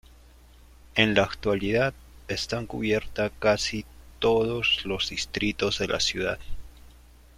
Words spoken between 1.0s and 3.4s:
la actualidad, están cubiertas